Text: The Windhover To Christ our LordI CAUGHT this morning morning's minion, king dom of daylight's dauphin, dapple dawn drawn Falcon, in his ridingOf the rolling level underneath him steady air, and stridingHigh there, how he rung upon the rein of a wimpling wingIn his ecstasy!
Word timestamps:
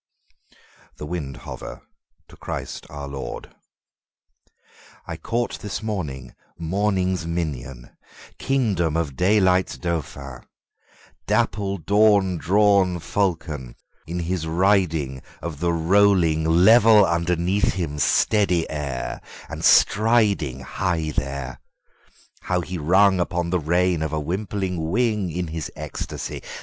The 0.97 1.05
Windhover 1.05 1.81
To 2.29 2.35
Christ 2.35 2.87
our 2.89 3.07
LordI 3.07 3.51
CAUGHT 5.21 5.59
this 5.61 5.83
morning 5.83 6.33
morning's 6.57 7.27
minion, 7.27 7.91
king 8.39 8.73
dom 8.73 8.97
of 8.97 9.15
daylight's 9.15 9.77
dauphin, 9.77 10.41
dapple 11.27 11.77
dawn 11.77 12.37
drawn 12.39 12.97
Falcon, 12.99 13.75
in 14.07 14.21
his 14.21 14.45
ridingOf 14.47 15.57
the 15.57 15.71
rolling 15.71 16.45
level 16.45 17.05
underneath 17.05 17.73
him 17.75 17.99
steady 17.99 18.67
air, 18.71 19.21
and 19.49 19.61
stridingHigh 19.61 21.13
there, 21.13 21.59
how 22.41 22.61
he 22.61 22.79
rung 22.79 23.19
upon 23.19 23.51
the 23.51 23.59
rein 23.59 24.01
of 24.01 24.13
a 24.13 24.19
wimpling 24.19 24.77
wingIn 24.79 25.51
his 25.51 25.69
ecstasy! 25.75 26.41